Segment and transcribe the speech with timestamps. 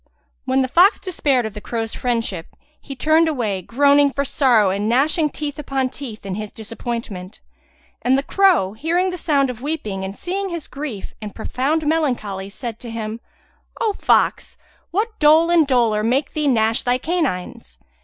[0.45, 2.47] When the fox despaired of the crow's friendship,
[2.81, 7.39] he turned away, groaning for sorrow and gnashing teeth upon teeth in his disappointment;
[8.01, 12.49] and the crow, hearing the sound of weeping and seeing his grief and profound melancholy,
[12.49, 13.19] said to him,
[13.79, 14.57] "O fox,
[14.89, 17.77] what dole and dolour make thee gnash thy canines?"